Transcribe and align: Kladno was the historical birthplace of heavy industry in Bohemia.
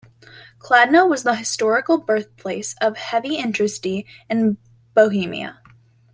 Kladno 0.57 1.07
was 1.07 1.21
the 1.21 1.35
historical 1.35 1.99
birthplace 1.99 2.73
of 2.81 2.97
heavy 2.97 3.35
industry 3.35 4.07
in 4.31 4.57
Bohemia. 4.95 5.59